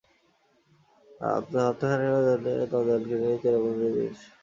[1.29, 4.27] অন্তত হপ্তাখানেকের জন্যে তোমার দলকে নিয়ে তুমি চেরাপুঞ্জিতে বেরিয়ে এসো।